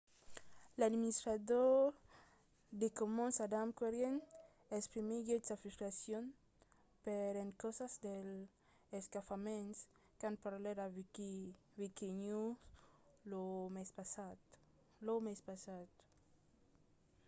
[0.79, 1.75] l'administrador
[2.81, 4.15] de commons adam cuerden
[4.77, 6.23] exprimiguèt sa frustracion
[7.05, 8.39] per encausa dels
[8.99, 9.77] escafaments
[10.19, 12.59] quand parlèt a wikinews
[15.01, 15.87] lo mes passat